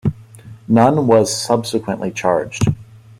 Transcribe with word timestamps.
None 0.67 1.05
was 1.05 1.31
subsequently 1.43 2.09
charged. 2.09 2.63